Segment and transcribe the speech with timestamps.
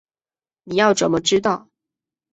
[0.63, 1.67] 你要怎么知道